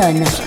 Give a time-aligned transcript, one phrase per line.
[0.00, 0.39] Jefferson.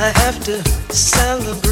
[0.00, 0.62] I have to
[0.94, 1.67] celebrate.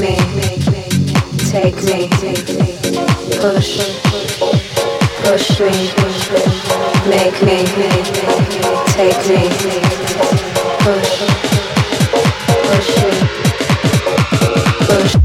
[0.00, 0.16] me,
[1.50, 2.08] take me,
[3.38, 3.78] push,
[5.22, 5.90] push me,
[7.08, 7.64] make me,
[8.92, 9.42] take me,
[10.80, 11.12] push,
[12.64, 13.12] push me,
[14.86, 15.23] push.